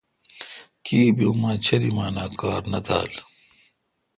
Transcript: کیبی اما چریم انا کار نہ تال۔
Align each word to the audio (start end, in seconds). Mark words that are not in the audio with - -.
کیبی 0.85 1.25
اما 1.29 1.51
چریم 1.65 1.97
انا 2.05 2.25
کار 2.39 2.61
نہ 2.71 2.79
تال۔ 2.87 3.11